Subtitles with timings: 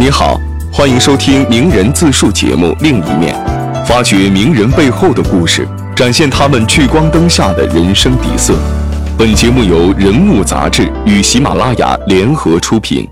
[0.00, 0.40] 你好，
[0.72, 3.36] 欢迎收听名人自述节目《另一面》，
[3.84, 8.54] 发掘名人背后的故事，展现他们聚光灯下的人生底色。
[9.18, 13.06] 本节目由人物杂志与喜马拉雅联合出品。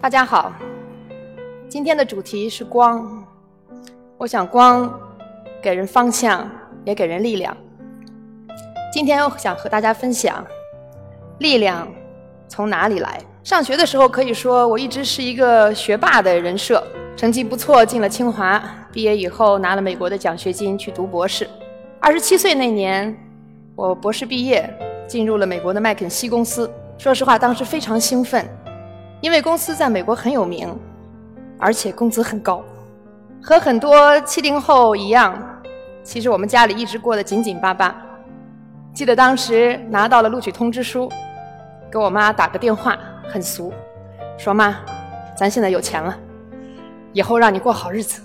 [0.00, 0.52] 大家好，
[1.68, 3.04] 今天的主题是光。
[4.16, 4.88] 我想光
[5.60, 6.48] 给人方向，
[6.84, 7.56] 也给人力量。
[8.92, 10.46] 今天我想和大家分享
[11.40, 11.88] 力量。
[12.54, 13.20] 从哪里来？
[13.42, 16.80] 上学的时候可以说我一直是一个学霸的人设，
[17.16, 18.62] 成绩不错，进了清华。
[18.92, 21.50] 毕业以后拿了美国的奖学金去读博士。
[21.98, 23.12] 二十七岁那年，
[23.74, 24.72] 我博士毕业，
[25.08, 26.70] 进入了美国的麦肯锡公司。
[26.96, 28.48] 说实话，当时非常兴奋，
[29.20, 30.72] 因为公司在美国很有名，
[31.58, 32.62] 而且工资很高。
[33.42, 35.36] 和很多七零后一样，
[36.04, 38.00] 其实我们家里一直过得紧紧巴巴。
[38.94, 41.10] 记得当时拿到了录取通知书。
[41.94, 42.98] 给我妈打个电话，
[43.28, 43.72] 很俗，
[44.36, 44.76] 说妈，
[45.36, 46.12] 咱现在有钱了，
[47.12, 48.20] 以后让你过好日子。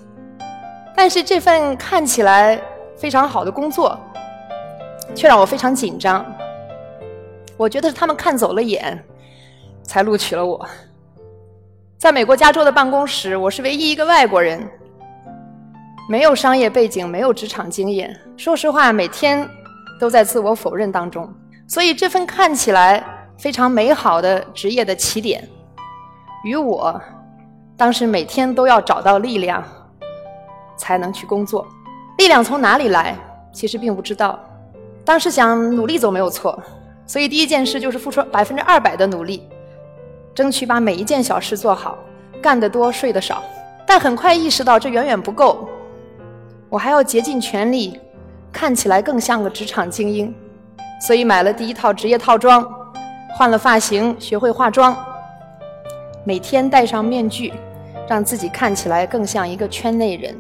[0.96, 2.60] 但是这份看起来
[2.98, 3.96] 非常好的工作，
[5.14, 6.26] 却让我非常紧张。
[7.58, 9.00] 我觉得是他们看走了眼，
[9.84, 10.68] 才录取了我。
[11.96, 14.68] 在美国加州的办公室，我是唯一一个外国人，
[16.10, 18.20] 没有商业背景，没有职场经验。
[18.36, 19.48] 说实话，每天
[20.00, 21.32] 都在自我否认当中。
[21.68, 23.04] 所以这份看起来。
[23.40, 25.48] 非常美好的职业的起点，
[26.44, 27.02] 与我
[27.78, 29.64] 当时每天都要找到力量
[30.76, 31.66] 才能去工作。
[32.18, 33.16] 力量从哪里来？
[33.54, 34.38] 其实并不知道。
[35.06, 36.62] 当时想努力总没有错，
[37.06, 39.48] 所以第一件事就是付出百分之二百的努力，
[40.36, 41.98] 争取把每一件小事做好，
[42.42, 43.42] 干得多，睡得少。
[43.88, 45.66] 但很快意识到这远远不够，
[46.68, 47.98] 我还要竭尽全力，
[48.52, 50.36] 看起来更像个职场精英。
[51.02, 52.79] 所以买了第一套职业套装。
[53.32, 54.96] 换了发型，学会化妆，
[56.26, 57.54] 每天戴上面具，
[58.08, 60.36] 让自己看起来更像一个圈内人。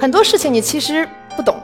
[0.00, 1.06] 很多事情你其实
[1.36, 1.54] 不懂，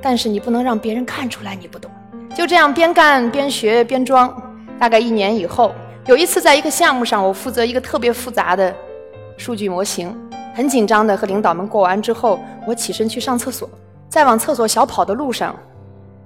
[0.00, 1.90] 但是你不能让别人看出来你不懂。
[2.34, 4.34] 就这样边干边学边装。
[4.78, 5.72] 大概一年以后，
[6.06, 8.74] 有一次在一个项目上，我负责一个特别复杂的
[9.36, 10.16] 数据模型，
[10.54, 13.68] 很紧张的和领导们过完之后，我起身去上厕所，
[14.08, 15.54] 在往厕所小跑的路上。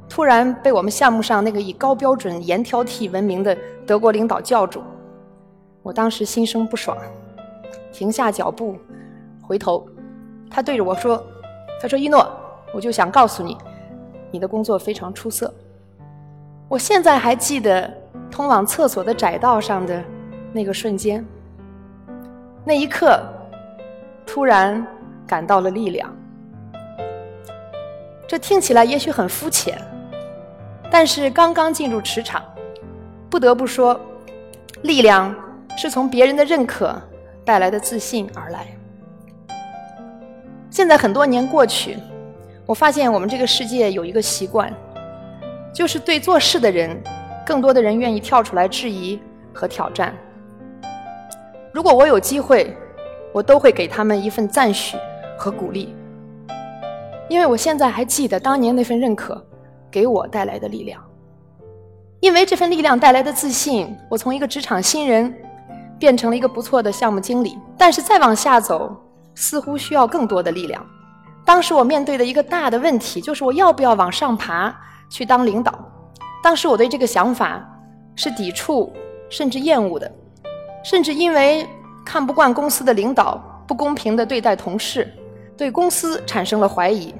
[0.08, 3.56] 突然被我们项目上那个以高标准、严挑剔闻名的
[3.86, 4.82] 德国领导叫住，
[5.82, 6.96] 我当时心生不爽，
[7.92, 8.76] 停下脚步，
[9.42, 9.86] 回头，
[10.50, 11.22] 他对着我说
[11.82, 12.26] ：“他说一诺，
[12.72, 13.58] 我就想告诉你，
[14.30, 15.52] 你的工作非常出色。”
[16.68, 17.92] 我现在还记得
[18.30, 20.02] 通往厕所的窄道上的
[20.52, 21.24] 那个瞬间，
[22.64, 23.20] 那一刻，
[24.24, 24.84] 突然
[25.26, 26.10] 感到了力量。
[28.26, 29.78] 这听起来也许很肤浅。
[30.90, 32.42] 但是刚刚进入职场，
[33.28, 34.00] 不得不说，
[34.82, 35.34] 力量
[35.76, 36.94] 是从别人的认可
[37.44, 38.66] 带来的自信而来。
[40.70, 41.98] 现在很多年过去，
[42.64, 44.72] 我发现我们这个世界有一个习惯，
[45.72, 46.96] 就是对做事的人，
[47.44, 49.18] 更多的人愿意跳出来质疑
[49.52, 50.14] 和挑战。
[51.72, 52.74] 如果我有机会，
[53.32, 54.96] 我都会给他们一份赞许
[55.36, 55.94] 和鼓励，
[57.28, 59.44] 因为我现在还记得当年那份认可。
[59.96, 61.02] 给我带来的力量，
[62.20, 65.34] 因为这份力量带来的自信，我从一个职场新人
[65.98, 67.58] 变成了一个不错的项目经理。
[67.78, 68.94] 但是再往下走，
[69.34, 70.84] 似乎需要更多的力量。
[71.46, 75.72] 当时我面对的一个大的问题就是，我要不要往上爬去当领导？
[76.42, 77.66] 当时我对这个想法
[78.16, 78.92] 是抵触
[79.30, 80.12] 甚至厌恶的，
[80.84, 81.66] 甚至因为
[82.04, 85.10] 看不惯公司的领导不公平的对待同事，
[85.56, 87.14] 对公司产生了怀疑。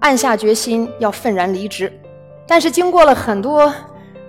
[0.00, 1.92] 暗下决心要愤然离职，
[2.46, 3.72] 但是经过了很多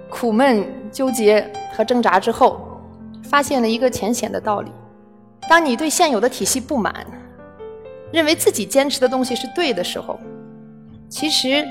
[0.09, 1.45] 苦闷、纠结
[1.75, 2.79] 和挣扎之后，
[3.23, 4.71] 发现了一个浅显的道理：
[5.49, 7.05] 当你对现有的体系不满，
[8.11, 10.17] 认为自己坚持的东西是对的时候，
[11.09, 11.67] 其实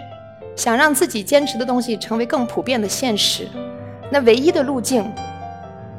[0.54, 3.48] 想让自己坚持的东西成为更普遍的现实，
[4.10, 5.10] 那唯一的路径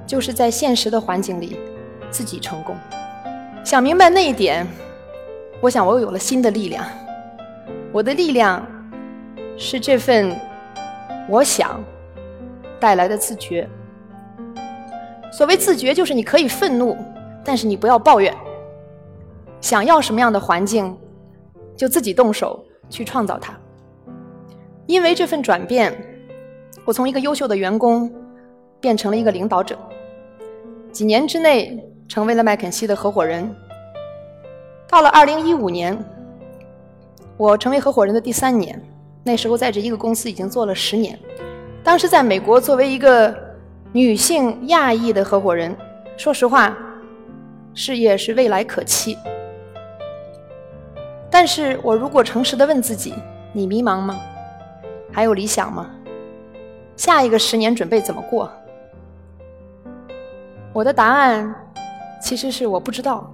[0.06, 1.60] 就是在现实的环境里
[2.10, 2.76] 自己成功。
[3.66, 4.66] 想明白那一点，
[5.60, 6.86] 我想我又有了新的力量。
[7.94, 8.66] 我的力量
[9.58, 10.36] 是这份
[11.30, 11.82] 我想
[12.80, 13.68] 带来的自觉。
[15.32, 16.96] 所谓自觉，就是你可以愤怒，
[17.44, 18.34] 但是你不要抱怨。
[19.62, 20.96] 想要什么样的环境，
[21.76, 23.58] 就自己动手去创造它。
[24.86, 25.96] 因为这份转变，
[26.86, 28.12] 我从一个优秀的员工
[28.80, 29.78] 变成了一个领导者，
[30.92, 33.50] 几年之内成为了麦肯锡的合伙人。
[34.88, 35.98] 到了二零一五年。
[37.38, 38.82] 我成为合伙人的第三年，
[39.24, 41.18] 那时候在这一个公司已经做了十年。
[41.84, 43.34] 当时在美国，作为一个
[43.92, 45.76] 女性亚裔的合伙人，
[46.18, 46.76] 说实话，
[47.76, 49.16] 事业是未来可期。
[51.30, 53.14] 但是我如果诚实的问自己，
[53.54, 54.20] 你迷茫吗？
[55.12, 55.92] 还有理想吗？
[56.96, 58.52] 下一个十年准备怎么过？
[60.74, 61.54] 我的答案
[62.20, 63.32] 其实是我不知道。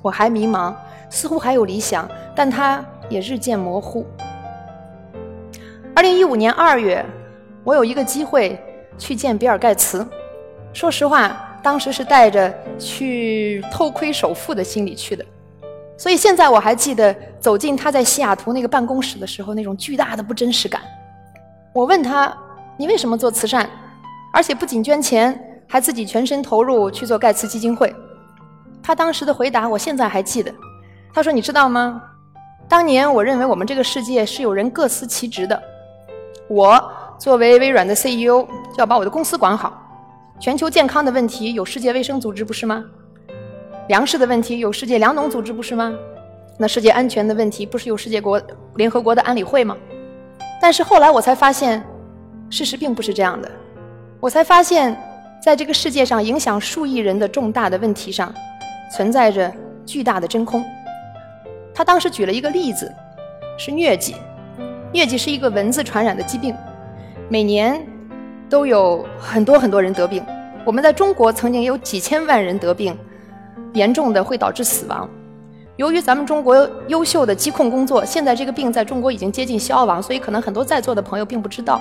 [0.00, 0.74] 我还迷茫，
[1.14, 4.04] 似乎还有理想，但它也日渐模糊。
[5.94, 7.06] 二零一五年二月，
[7.62, 8.60] 我有一个机会
[8.98, 10.04] 去见比尔盖茨。
[10.72, 15.24] 说实话，当时是带着去偷窥首富的心理去的。
[15.96, 20.82] 所以现在我还记得走进他在西雅图那个办公室的时候，那种巨大的不真实感。
[21.72, 22.36] 我问他
[22.76, 23.70] ：“你为什么做慈善？
[24.32, 27.94] 而且不仅捐钱，还自己全身投入去做盖茨基金会？”
[28.82, 30.52] 他当时的回答我现在还记得。
[31.14, 32.02] 他说：“你知道吗？
[32.68, 35.62] 当年我认为我们这个世界是有人各司其职的。
[36.48, 39.80] 我作为微软的 CEO，就要把我的公司管好。
[40.40, 42.84] 全球健康的问题有世界卫生组织，不是吗？”
[43.86, 45.94] 粮食的问题有世界粮农组织不是吗？
[46.58, 48.40] 那世界安全的问题不是有世界国
[48.74, 49.76] 联合国的安理会吗？
[50.60, 51.80] 但是后来我才发现，
[52.50, 53.48] 事实并不是这样的。
[54.18, 55.00] 我才发现，
[55.40, 58.34] 在这个世界上影响数亿人的重大的问题上，
[58.92, 59.52] 存在着
[59.86, 60.64] 巨大的真空。
[61.74, 62.90] 他当时举了一个例子，
[63.58, 64.14] 是疟疾。
[64.92, 66.54] 疟疾是一个蚊子传染的疾病，
[67.28, 67.84] 每年
[68.48, 70.24] 都有很多很多人得病。
[70.64, 72.96] 我们在中国曾经有几千万人得病。
[73.74, 75.10] 严重的会导致死亡。
[75.74, 81.80] 由于咱们中国优秀的疾控工作，现在这个病在中国已经接近消亡，所以可能很多在座的朋友并不知道。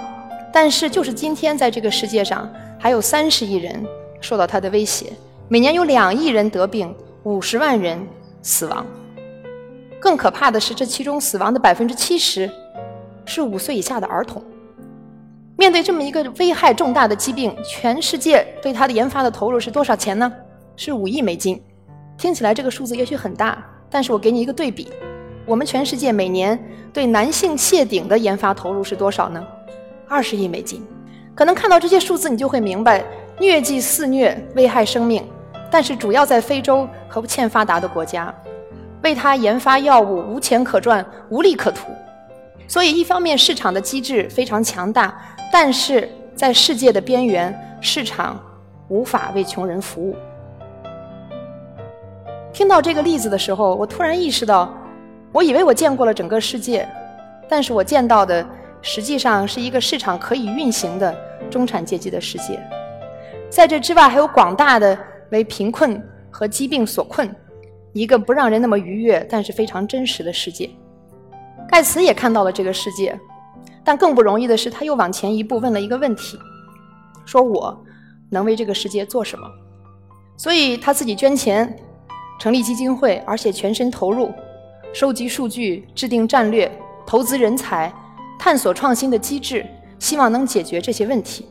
[0.52, 3.86] 但是就是今天，在这个世界上，还有三十亿人
[4.20, 5.14] 受到它的威胁，
[5.48, 6.92] 每年有两亿人得病，
[7.22, 8.04] 五十万人
[8.42, 8.84] 死亡。
[10.04, 12.52] 更可怕的是，这其中死亡的百分之七十
[13.24, 14.44] 是五岁以下的儿童。
[15.56, 20.30] 面对这么一个危害重大的疾病，全世界对它的研发的投入是多少钱呢？
[20.76, 21.64] 是五亿美金。
[22.18, 24.90] 听起来这个数字也许很大，但是我给你一个对比，
[25.46, 26.62] 我们全世界每年
[26.92, 29.42] 对男性谢顶的研发投入是多少呢？
[30.10, 30.86] 二十亿美金。
[31.34, 33.06] 可能看到这些数字，你就会明白，
[33.40, 35.26] 疟疾肆虐，危害生命，
[35.72, 38.36] 但是主要在非洲和欠发达的国家，
[39.04, 41.90] 为他研发药物无钱可赚，无利可图。
[42.68, 45.14] 所以一方面市场的机制非常强大，
[45.52, 48.42] 但是在世界的边缘，市场
[48.88, 50.16] 无法为穷人服务。
[52.54, 54.74] 听到这个例子的时候，我突然意识到，
[55.32, 56.88] 我以为我见过了整个世界，
[57.50, 58.46] 但是我见到的
[58.82, 61.14] 实际上是一个市场可以运行的
[61.50, 62.60] 中产阶级的世界。
[63.50, 64.98] 在这之外，还有广大的
[65.32, 66.02] 为贫困
[66.32, 67.30] 和疾病所困，
[67.94, 70.70] 一个不让人那么愉悦，但是非常真实的世界。
[71.70, 73.18] 盖茨也看到了这个世界，
[73.84, 76.38] 但更不容易的是，他又往前一步问了一个问题：
[77.26, 77.84] 说我
[78.30, 79.48] 能为这个世界做什么？
[80.38, 81.78] 所以他自己捐钱。
[82.40, 84.30] 成立基金会，而且全身投入，
[84.92, 86.70] 收集数据、制定战略、
[87.06, 87.94] 投资人才、
[88.38, 89.66] 探索创新的机制，
[89.98, 91.48] 希望能解决这些问题。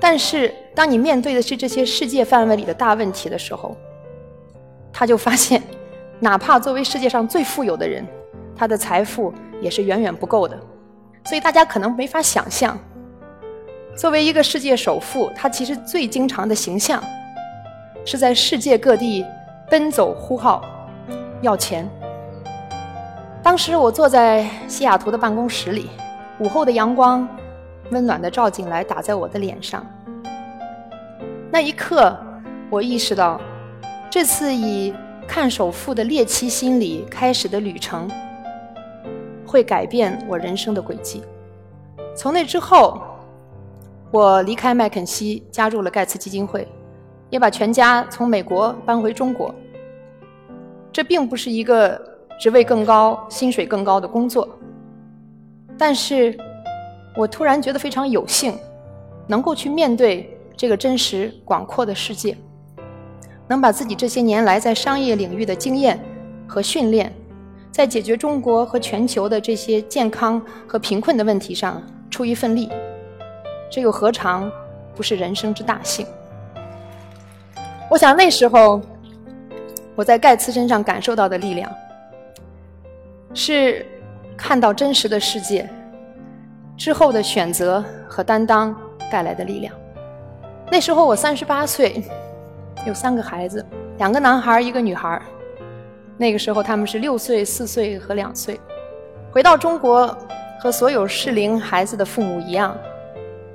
[0.00, 3.76] 但是，当你面对的是这些世界范围里的大问题的时候，
[4.92, 5.62] 他就发现，
[6.20, 8.06] 哪怕作为世界上最富有的人，
[8.56, 10.58] 他的财富也是远远不够的。
[11.24, 12.78] 所以，大家可能没法想象，
[13.96, 17.02] 作为一个世界首富，他其实最经常的形象，
[18.04, 19.24] 是在世界各地。
[19.70, 20.64] 奔走呼号，
[21.42, 21.86] 要钱。
[23.42, 25.90] 当时我坐在西雅图的办公室里，
[26.38, 27.28] 午后的阳光
[27.90, 29.84] 温暖的照进来，打在我的脸上。
[31.52, 32.16] 那一刻，
[32.70, 33.38] 我意识到，
[34.10, 34.94] 这次以
[35.26, 38.10] 看首富的猎奇心理开始的旅程，
[39.46, 41.22] 会改变我人生的轨迹。
[42.16, 43.00] 从那之后，
[44.10, 46.66] 我离开麦肯锡，加入了盖茨基金会。
[47.30, 49.54] 也把全家从美国搬回中国。
[50.90, 52.00] 这并不是一个
[52.40, 54.48] 职位更高、薪水更高的工作，
[55.76, 56.34] 但是
[57.14, 58.56] 我突然觉得非常有幸，
[59.26, 62.34] 能够去面对这个真实广阔的世界，
[63.48, 65.98] 能把自己这些年来在商业领域的经验
[66.46, 67.12] 和训练，
[67.70, 72.70] 在解决中国和全球的这些健康和贫困的问题上出一份力，
[73.70, 74.50] 这又何尝
[74.94, 76.06] 不是人生之大幸？
[77.90, 78.80] 我想那时候，
[79.96, 81.72] 我在盖茨身上感受到的力量，
[83.32, 83.86] 是
[84.36, 85.66] 看到真实的世界
[86.76, 88.76] 之后的选择和担当
[89.10, 89.74] 带来的力量。
[90.70, 92.02] 那时候我三十八岁，
[92.86, 93.64] 有三个孩子，
[93.98, 95.20] 两个男孩，一个女孩。
[96.16, 98.58] 那个时候他们是六岁、四岁和两岁。
[99.30, 100.16] 回到中国，
[100.60, 102.76] 和所有适龄孩子的父母一样，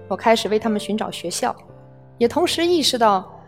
[0.07, 1.55] 我开始为他们寻找学校，
[2.17, 3.41] 也同时意识到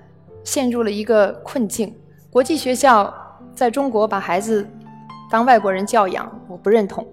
[0.44, 1.96] 陷入了一个困境：
[2.30, 3.14] 国际学校
[3.54, 4.68] 在中国把孩子
[5.30, 7.06] 当外国人教养，我不认同；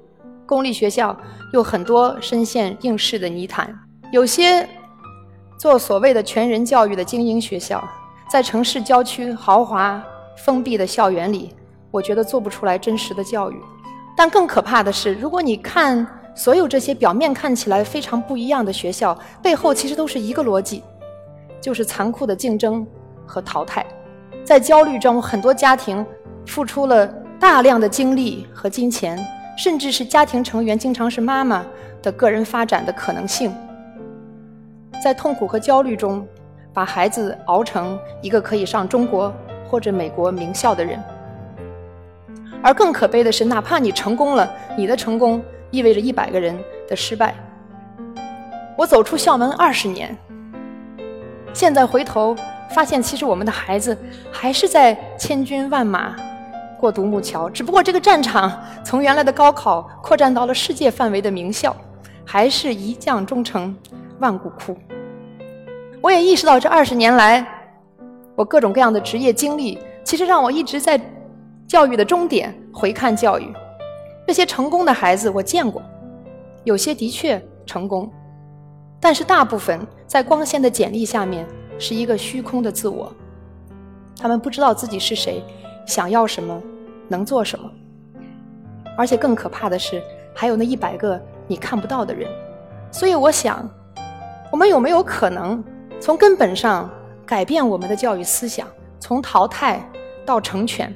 [0.47, 1.16] 公立学校
[1.52, 3.73] 又很多深陷应试的泥潭，
[4.12, 4.69] 有些
[5.59, 7.87] 做所谓的全人教育的精英学校，
[8.28, 10.02] 在城市郊区豪华
[10.38, 11.54] 封闭的校园里，
[11.90, 13.56] 我觉得做不出来真实的教育。
[14.16, 20.82] 但更可怕的是，如果你看所有这些表面看起来非常不一样的学校，背后其实都是一个逻辑，
[21.60, 22.86] 就是残酷的竞争
[23.26, 23.84] 和淘汰。
[24.44, 26.04] 在焦虑中，很多家庭
[26.46, 27.06] 付出了
[27.38, 29.18] 大量的精力和金钱，
[29.56, 31.64] 甚至是家庭成员经常是妈妈
[32.02, 33.54] 的个人发展的可能性。
[35.02, 36.26] 在痛苦和焦虑中，
[36.72, 39.32] 把孩子熬成一个可以上中国
[39.68, 41.02] 或者美国名校的人。
[42.62, 46.56] 而更可悲的是，哪怕你成功了，你的成功意味着一百个人
[46.88, 47.34] 的失败。
[48.78, 50.16] 我走出校门二十年，
[51.52, 52.36] 现在回头
[52.70, 53.96] 发现，其实我们的孩子
[54.30, 56.14] 还是在千军万马
[56.78, 58.50] 过独木桥，只不过这个战场
[58.84, 61.76] 从原来的高考扩展到了世界范围的名校，
[62.24, 63.76] 还是一将终成
[64.20, 64.76] 万骨枯。
[66.02, 67.47] 我也意识到，这二十年来，
[68.35, 71.00] 我各种各样的职业经历，其实让我一直在。
[71.64, 73.50] 教育的终点，回看教育，
[74.26, 75.80] 这些成功的孩子我见过，
[76.64, 78.12] 有些的确成功，
[79.00, 81.47] 但是大部分在光鲜的简历下面
[81.78, 83.11] 是一个虚空的自我，
[84.21, 85.42] 他们不知道自己是谁，
[85.87, 86.61] 想要什么，
[87.09, 87.71] 能做什么，
[88.99, 90.02] 而且更可怕的是，
[90.35, 92.28] 还有那一百个你看不到的人。
[92.90, 93.66] 所以我想，
[94.50, 95.64] 我们有没有可能
[96.02, 96.90] 从根本上
[97.25, 98.66] 改变我们的教育思想，
[98.99, 99.80] 从淘汰
[100.26, 100.92] 到成全？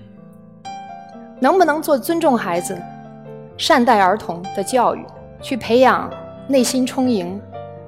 [1.39, 2.77] 能不能做尊重孩子、
[3.57, 5.07] 善待儿童的教育，
[5.41, 6.13] 去培养
[6.49, 7.41] 内心充盈、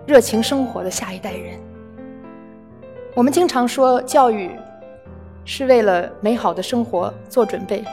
[0.07, 1.59] 热情生活的下一代人？
[3.17, 4.53] 我们经常说教育
[5.45, 7.85] 是为了美好的生活做准备，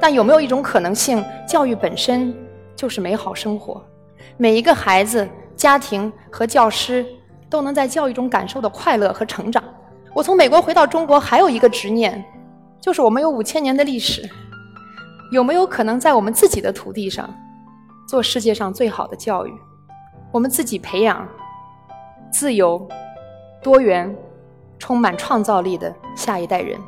[0.00, 2.34] 但有没有一种可能性，教育本身
[2.74, 3.80] 就是美好生活？
[4.36, 7.06] 每一个孩子、家庭和教师
[7.50, 9.62] 都能在教育中感受到快乐和成长。
[10.14, 12.24] 我从美国回到中国，还有一个执念，
[12.80, 14.28] 就是我们有五千年的历史。
[15.30, 17.28] 有没有可能在我们自己的土地上，
[18.08, 19.52] 做世界上最好的教育？
[20.32, 21.28] 我们自己培养
[22.30, 22.88] 自由、
[23.62, 24.14] 多元、
[24.78, 26.78] 充满创造力的下一代人。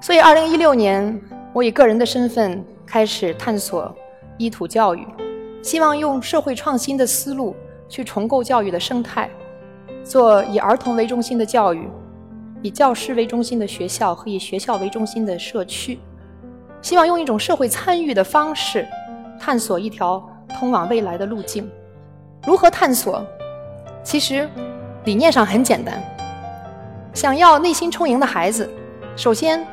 [0.00, 1.20] 所以，二零一六年，
[1.52, 3.94] 我以个人的身份开始探索
[4.36, 5.06] 依土教育，
[5.62, 7.56] 希望用社会创新的思路
[7.88, 9.30] 去重构教育的生态，
[10.04, 11.88] 做以儿童为中心的教育，
[12.60, 15.98] 以教师为中心的学校和以学校为中心的社区。
[16.80, 18.86] 希望用一种社会参与的方式，
[19.38, 21.70] 探索一条通往未来的路径。
[22.44, 23.24] 如何探索？
[24.02, 24.48] 其实
[25.04, 26.02] 理念上很简单。
[27.14, 28.68] 想要内心充盈的孩子，
[29.14, 29.64] 首先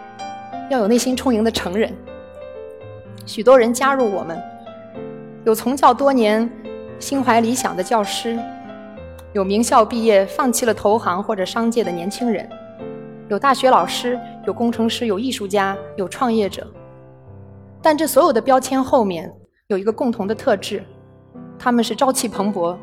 [0.70, 1.92] 要有内心充盈的成人。
[3.26, 4.40] 许多人加入我们，
[5.46, 6.48] 有从教多年、
[7.00, 8.38] 心怀理想的教师，
[9.34, 12.50] 有名校毕业放弃了投行或者商界的年轻人，
[13.28, 16.66] 有大学老师，有工程师，有艺术家，有创业者。
[17.80, 19.32] 但这所有的标签后面
[19.68, 20.84] 有一个共同的特质，
[21.60, 22.76] 他们是朝气蓬勃、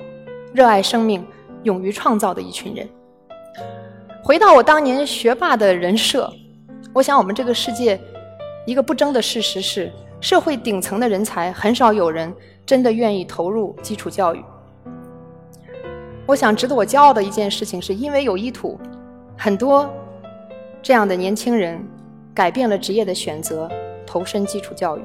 [0.55, 1.27] 热爱生命、
[1.65, 2.89] 勇于创造的一群人。
[4.23, 6.33] 回到我当年学霸的人设，
[6.93, 8.01] 我想我们这个世界
[8.65, 12.33] 一个不争的事实是，社会顶层的人才很少有人
[12.65, 14.41] 真的愿意投入基础教育。
[16.27, 18.79] 我想值得我骄傲的一件事情，是因为有一土，
[19.39, 19.89] 很多
[20.83, 21.83] 这样的年轻人
[22.35, 23.71] 改变了职业的选择。
[24.09, 25.03] 投身基础教育，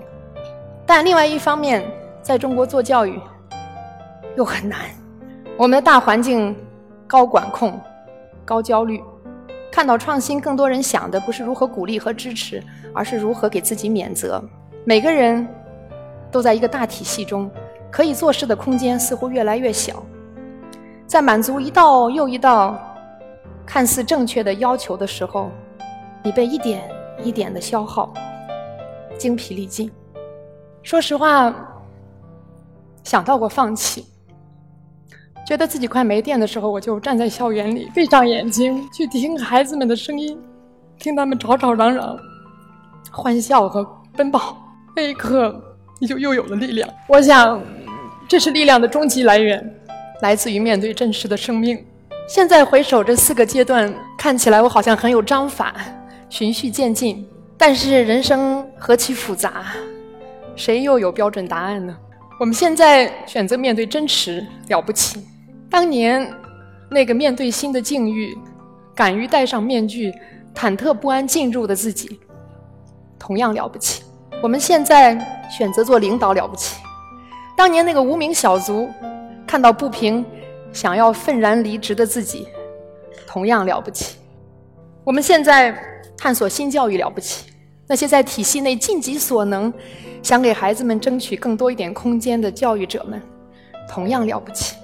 [0.85, 1.83] 但另外一方面，
[2.21, 3.19] 在中国做教育
[4.37, 4.77] 又很难。
[5.57, 6.55] 我们的大环境
[7.07, 7.77] 高管控、
[8.45, 9.03] 高焦虑，
[9.71, 12.63] 看到创新，更多人想的不是如何鼓励和支持，
[12.93, 14.41] 而是如何给自己免责。
[14.85, 15.45] 每个人
[16.31, 17.49] 都在一个大体系中，
[17.89, 20.05] 可以做事的空间似乎越来越小。
[21.11, 22.79] 在满足一道又一道
[23.65, 25.51] 看似正确的要求的时候，
[26.23, 26.89] 你被一点
[27.21, 28.13] 一点的消耗。
[29.17, 29.91] 精疲力尽。
[30.81, 31.53] 说实话，
[33.03, 34.05] 想到过放弃，
[35.45, 40.41] 觉得自己快没电的时候，我就站在校园里，闭上眼睛去听孩子们的声音，
[40.97, 42.17] 听他们吵吵嚷嚷、
[43.11, 44.55] 欢笑和奔跑。
[44.95, 45.61] 那一刻，
[45.99, 46.89] 你就又有了力量。
[47.09, 47.61] 我想，
[48.29, 49.80] 这是力量的终极来源，
[50.21, 51.85] 来自于面对真实的生命。
[52.27, 55.75] 现在回首这四个阶段，看起来我好像很有章法，
[56.29, 57.27] 循序渐进。
[57.57, 59.65] 但是人生何其复杂，
[60.55, 61.95] 谁又有标准答案呢？
[62.39, 65.23] 我们现在选择面对真实了不起。
[65.69, 66.27] 当年
[66.89, 68.35] 那个面对新的境遇，
[68.95, 70.11] 敢于戴上面具、
[70.55, 72.19] 忐忑不安进入的自己，
[73.19, 74.03] 同样了不起。
[74.41, 75.15] 我们现在
[75.49, 76.81] 选择做领导了不起，
[77.55, 78.89] 当年那个无名小卒
[79.51, 80.25] 看到不平，
[80.71, 82.47] 想要愤然离职的自己，
[83.27, 84.15] 同样了不起。
[85.03, 85.77] 我们现在
[86.17, 87.51] 探索新教育了不起，
[87.85, 89.73] 那些在体系内尽己所能，
[90.23, 93.21] 想给孩子们争取更多一点空间的教育者们，
[93.89, 94.77] 同样了不起。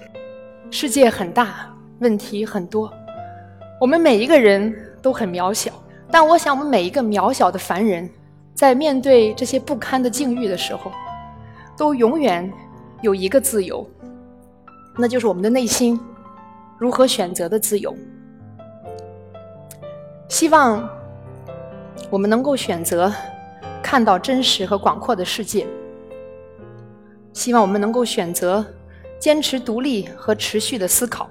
[0.69, 1.73] 世界很大。
[1.99, 2.91] 问题很多，
[3.79, 5.71] 我们每一个人都很渺小，
[6.11, 8.07] 但我想，我们每一个渺小的凡人，
[8.53, 10.91] 在面对这些不堪的境遇的时候，
[11.77, 12.51] 都永远
[13.01, 13.89] 有一个自由，
[14.97, 15.99] 那就是我们的内心
[16.77, 17.95] 如何选择的自由。
[20.27, 20.87] 希望
[22.09, 23.13] 我们能够选择
[23.81, 25.65] 看到真实和广阔的世界，
[27.31, 28.65] 希望我们能够选择
[29.19, 31.29] 坚持独立和持续的思考。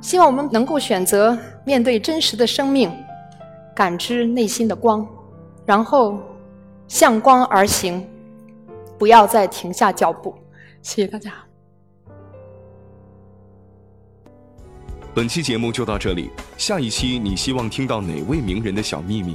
[0.00, 2.92] 希望我们能够选择面对真实的生命，
[3.74, 5.06] 感知内心的光，
[5.64, 6.18] 然后
[6.88, 8.06] 向光而行，
[8.98, 10.34] 不要再停下脚步。
[10.82, 11.45] 谢谢大家。
[15.16, 19.34] 本期节目就到这里，下一期你希望听到哪位名人的小秘密？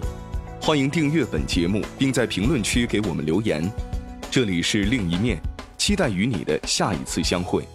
[0.62, 3.68] 欢迎订阅本节目，并在评论区给我们留言。
[4.30, 5.42] 这里是另一面，
[5.80, 7.68] 期待与你的下一次相会。